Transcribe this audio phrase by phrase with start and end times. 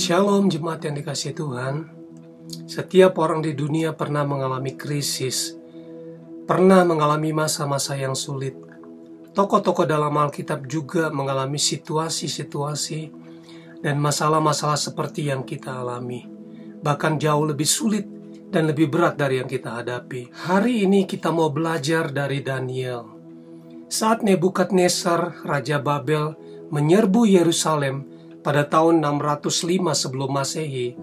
[0.00, 1.84] Shalom jemaat yang dikasih Tuhan.
[2.64, 5.52] Setiap orang di dunia pernah mengalami krisis,
[6.48, 8.56] pernah mengalami masa-masa yang sulit.
[9.36, 13.12] Tokoh-tokoh dalam Alkitab juga mengalami situasi-situasi
[13.84, 16.24] dan masalah-masalah seperti yang kita alami.
[16.80, 18.08] Bahkan jauh lebih sulit
[18.48, 20.32] dan lebih berat dari yang kita hadapi.
[20.32, 23.04] Hari ini kita mau belajar dari Daniel.
[23.92, 26.32] Saat Nebukadnezar, Raja Babel,
[26.72, 28.09] menyerbu Yerusalem
[28.40, 30.96] pada tahun 605 sebelum Masehi,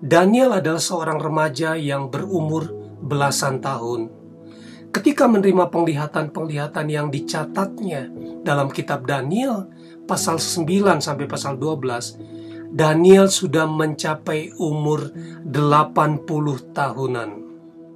[0.00, 2.68] Daniel adalah seorang remaja yang berumur
[3.04, 4.08] belasan tahun.
[4.90, 8.10] Ketika menerima penglihatan-penglihatan yang dicatatnya
[8.42, 9.70] dalam kitab Daniel
[10.08, 15.14] pasal 9 sampai pasal 12, Daniel sudah mencapai umur
[15.46, 17.30] 80 tahunan.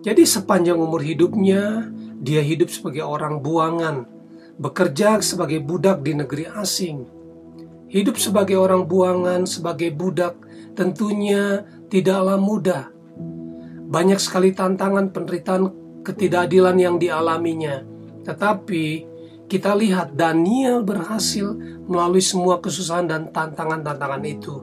[0.00, 4.08] Jadi sepanjang umur hidupnya, dia hidup sebagai orang buangan,
[4.56, 7.19] bekerja sebagai budak di negeri asing.
[7.90, 10.38] Hidup sebagai orang buangan, sebagai budak,
[10.78, 12.86] tentunya tidaklah mudah.
[13.90, 15.74] Banyak sekali tantangan penderitaan
[16.06, 17.82] ketidakadilan yang dialaminya.
[18.22, 18.84] Tetapi
[19.50, 21.50] kita lihat Daniel berhasil
[21.90, 24.62] melalui semua kesusahan dan tantangan-tantangan itu.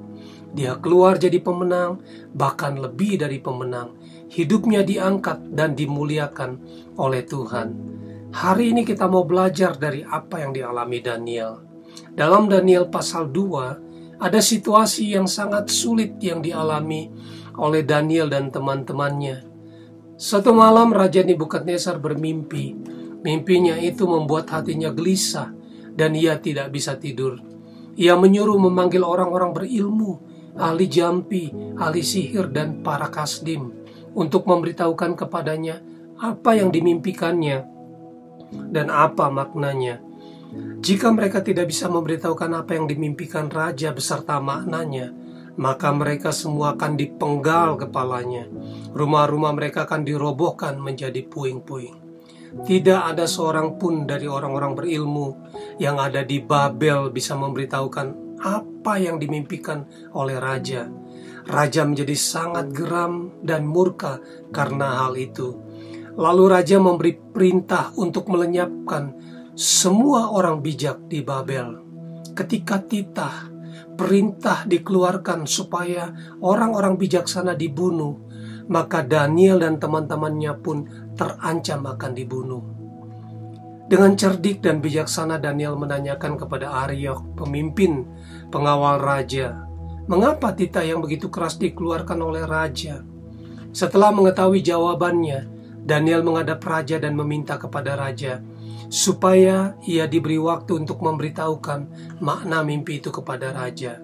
[0.56, 2.00] Dia keluar jadi pemenang,
[2.32, 4.00] bahkan lebih dari pemenang.
[4.32, 6.52] Hidupnya diangkat dan dimuliakan
[6.96, 7.76] oleh Tuhan.
[8.32, 11.68] Hari ini kita mau belajar dari apa yang dialami Daniel.
[12.18, 17.14] Dalam Daniel pasal 2, ada situasi yang sangat sulit yang dialami
[17.62, 19.46] oleh Daniel dan teman-temannya.
[20.18, 22.74] Satu malam Raja Nebukadnezar bermimpi.
[23.22, 25.54] Mimpinya itu membuat hatinya gelisah
[25.94, 27.38] dan ia tidak bisa tidur.
[27.94, 30.18] Ia menyuruh memanggil orang-orang berilmu,
[30.58, 33.70] ahli jampi, ahli sihir dan para kasdim
[34.18, 35.86] untuk memberitahukan kepadanya
[36.18, 37.62] apa yang dimimpikannya
[38.74, 40.07] dan apa maknanya.
[40.82, 45.12] Jika mereka tidak bisa memberitahukan apa yang dimimpikan raja beserta maknanya,
[45.58, 48.46] maka mereka semua akan dipenggal kepalanya.
[48.94, 52.08] Rumah-rumah mereka akan dirobohkan menjadi puing-puing.
[52.48, 55.28] Tidak ada seorang pun dari orang-orang berilmu
[55.84, 59.84] yang ada di Babel bisa memberitahukan apa yang dimimpikan
[60.16, 60.88] oleh raja.
[61.48, 64.20] Raja menjadi sangat geram dan murka
[64.56, 65.60] karena hal itu.
[66.18, 69.14] Lalu raja memberi perintah untuk melenyapkan
[69.58, 71.82] semua orang bijak di Babel.
[72.38, 73.50] Ketika titah
[73.98, 76.14] perintah dikeluarkan supaya
[76.46, 78.22] orang-orang bijaksana dibunuh,
[78.70, 80.86] maka Daniel dan teman-temannya pun
[81.18, 82.62] terancam akan dibunuh.
[83.90, 88.06] Dengan cerdik dan bijaksana Daniel menanyakan kepada Aryok, pemimpin
[88.54, 89.58] pengawal raja,
[90.06, 93.02] mengapa titah yang begitu keras dikeluarkan oleh raja?
[93.74, 95.50] Setelah mengetahui jawabannya,
[95.82, 98.38] Daniel menghadap raja dan meminta kepada raja,
[98.88, 101.80] supaya ia diberi waktu untuk memberitahukan
[102.24, 104.00] makna mimpi itu kepada raja.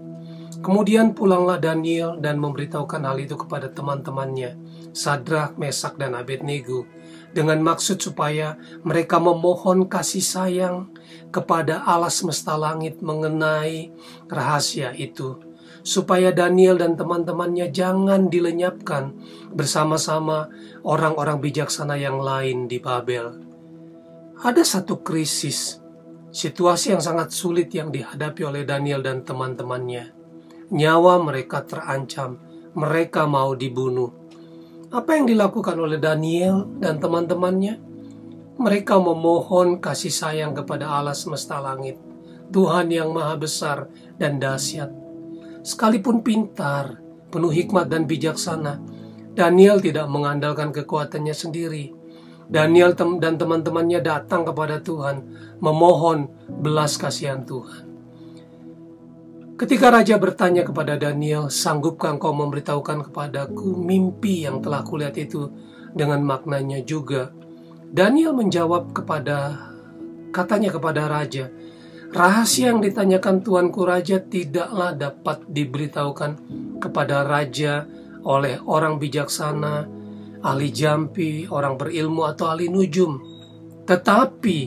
[0.64, 4.56] Kemudian pulanglah Daniel dan memberitahukan hal itu kepada teman-temannya,
[4.96, 6.88] Sadrak, Mesak, dan Abednego,
[7.36, 8.56] dengan maksud supaya
[8.88, 10.88] mereka memohon kasih sayang
[11.36, 13.92] kepada Allah semesta langit mengenai
[14.32, 15.36] rahasia itu,
[15.84, 19.12] supaya Daniel dan teman-temannya jangan dilenyapkan
[19.52, 20.48] bersama-sama
[20.88, 23.53] orang-orang bijaksana yang lain di Babel
[24.44, 25.80] ada satu krisis,
[26.28, 30.12] situasi yang sangat sulit yang dihadapi oleh Daniel dan teman-temannya.
[30.68, 32.44] Nyawa mereka terancam,
[32.76, 34.12] mereka mau dibunuh.
[34.92, 37.80] Apa yang dilakukan oleh Daniel dan teman-temannya?
[38.60, 41.96] Mereka memohon kasih sayang kepada Allah semesta langit,
[42.52, 43.88] Tuhan yang maha besar
[44.20, 44.92] dan dahsyat.
[45.64, 47.00] Sekalipun pintar,
[47.32, 48.84] penuh hikmat dan bijaksana,
[49.32, 52.03] Daniel tidak mengandalkan kekuatannya sendiri
[52.52, 55.24] Daniel dan teman-temannya datang kepada Tuhan,
[55.64, 56.28] memohon
[56.60, 57.94] belas kasihan Tuhan.
[59.54, 65.48] Ketika raja bertanya kepada Daniel, "Sanggupkah engkau memberitahukan kepadaku mimpi yang telah kulihat itu
[65.94, 67.30] dengan maknanya juga?"
[67.94, 69.70] Daniel menjawab kepada
[70.34, 71.54] katanya kepada raja,
[72.10, 76.32] "Rahasia yang ditanyakan tuanku raja tidaklah dapat diberitahukan
[76.82, 77.86] kepada raja
[78.26, 79.86] oleh orang bijaksana
[80.44, 83.18] ahli jampi, orang berilmu atau ahli nujum.
[83.88, 84.58] Tetapi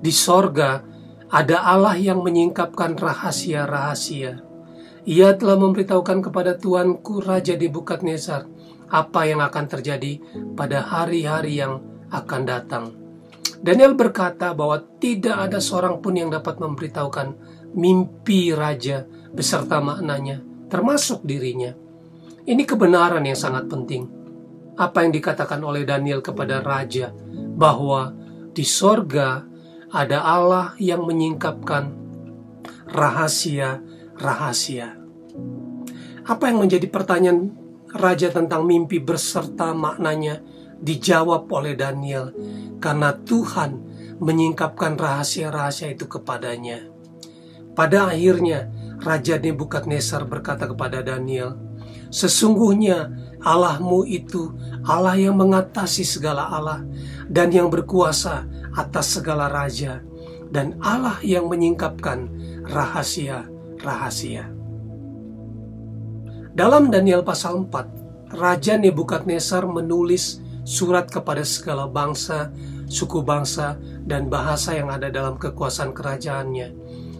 [0.00, 0.80] di sorga
[1.28, 4.40] ada Allah yang menyingkapkan rahasia-rahasia.
[5.08, 8.48] Ia telah memberitahukan kepada Tuanku Raja di Nebukadnezar
[8.88, 10.20] apa yang akan terjadi
[10.56, 12.84] pada hari-hari yang akan datang.
[13.60, 17.36] Daniel berkata bahwa tidak ada seorang pun yang dapat memberitahukan
[17.76, 20.40] mimpi raja beserta maknanya,
[20.72, 21.76] termasuk dirinya.
[22.48, 24.17] Ini kebenaran yang sangat penting
[24.78, 28.14] apa yang dikatakan oleh Daniel kepada raja bahwa
[28.54, 29.42] di sorga
[29.90, 31.90] ada Allah yang menyingkapkan
[32.86, 34.94] rahasia-rahasia.
[36.28, 37.50] Apa yang menjadi pertanyaan
[37.90, 40.44] raja tentang mimpi berserta maknanya
[40.78, 42.30] dijawab oleh Daniel
[42.78, 43.82] karena Tuhan
[44.22, 46.86] menyingkapkan rahasia-rahasia itu kepadanya.
[47.74, 48.66] Pada akhirnya,
[48.98, 51.67] Raja Nebukadnezar berkata kepada Daniel,
[52.08, 53.12] Sesungguhnya
[53.44, 56.82] Allahmu itu Allah yang mengatasi segala Allah
[57.28, 60.00] dan yang berkuasa atas segala raja
[60.48, 62.28] dan Allah yang menyingkapkan
[62.68, 64.48] rahasia-rahasia.
[66.58, 72.50] Dalam Daniel pasal 4, Raja Nebukadnezar menulis surat kepada segala bangsa,
[72.90, 76.68] suku bangsa, dan bahasa yang ada dalam kekuasaan kerajaannya.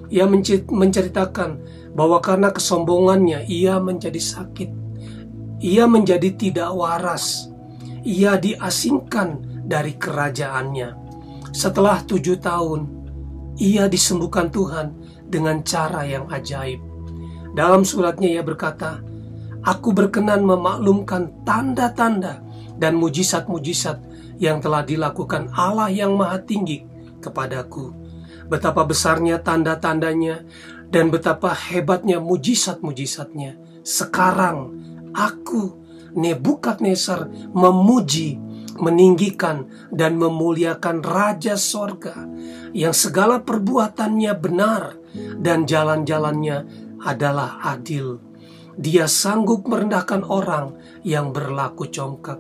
[0.09, 0.25] Ia
[0.69, 1.51] menceritakan
[1.93, 4.78] bahwa karena kesombongannya ia menjadi sakit.
[5.59, 7.51] Ia menjadi tidak waras.
[8.07, 10.95] Ia diasingkan dari kerajaannya.
[11.51, 12.87] Setelah tujuh tahun,
[13.59, 14.95] ia disembuhkan Tuhan
[15.27, 16.79] dengan cara yang ajaib.
[17.59, 19.03] Dalam suratnya ia berkata,
[19.67, 22.39] Aku berkenan memaklumkan tanda-tanda
[22.79, 23.99] dan mujizat-mujizat
[24.39, 26.87] yang telah dilakukan Allah yang maha tinggi
[27.19, 27.91] kepadaku.
[28.47, 30.47] Betapa besarnya tanda-tandanya
[30.89, 33.59] dan betapa hebatnya mujizat-mujizatnya.
[33.83, 34.88] Sekarang
[35.19, 38.41] aku Nebukadnezar memuji,
[38.81, 42.25] meninggikan dan memuliakan Raja Sorga
[42.73, 44.97] yang segala perbuatannya benar
[45.39, 46.65] dan jalan-jalannya
[47.05, 48.29] adalah adil
[48.79, 52.39] dia sanggup merendahkan orang yang berlaku congkak.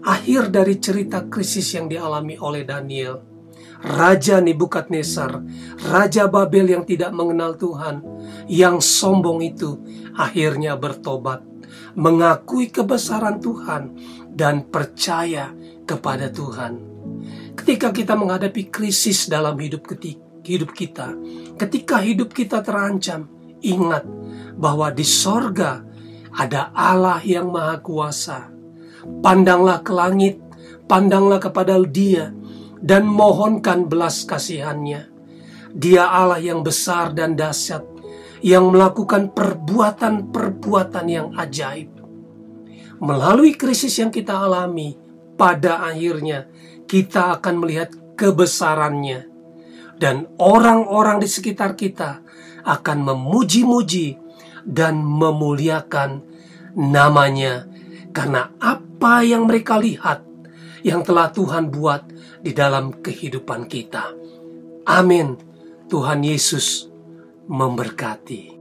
[0.00, 3.20] Akhir dari cerita krisis yang dialami oleh Daniel,
[3.84, 5.44] Raja Nebukadnezar,
[5.84, 8.00] Raja Babel yang tidak mengenal Tuhan,
[8.48, 9.76] yang sombong itu
[10.16, 11.44] akhirnya bertobat,
[11.96, 13.96] mengakui kebesaran Tuhan,
[14.34, 15.50] dan percaya
[15.88, 16.78] kepada Tuhan.
[17.58, 19.88] Ketika kita menghadapi krisis dalam hidup
[20.46, 21.16] hidup kita,
[21.58, 23.26] ketika hidup kita terancam,
[23.64, 24.06] ingat
[24.54, 25.82] bahwa di sorga
[26.38, 28.46] ada Allah yang maha kuasa.
[29.22, 30.38] Pandanglah ke langit,
[30.86, 32.30] pandanglah kepada dia,
[32.78, 35.10] dan mohonkan belas kasihannya.
[35.74, 37.82] Dia Allah yang besar dan dahsyat,
[38.44, 41.90] yang melakukan perbuatan-perbuatan yang ajaib.
[42.98, 44.98] Melalui krisis yang kita alami,
[45.38, 46.50] pada akhirnya
[46.90, 49.30] kita akan melihat kebesarannya.
[49.98, 52.22] Dan orang-orang di sekitar kita
[52.62, 54.18] akan memuji-muji
[54.62, 56.22] dan memuliakan
[56.78, 57.66] namanya
[58.14, 60.22] karena apa yang mereka lihat
[60.86, 62.06] yang telah Tuhan buat
[62.42, 64.14] di dalam kehidupan kita.
[64.86, 65.34] Amin.
[65.88, 66.87] Tuhan Yesus
[67.48, 68.57] memberkati.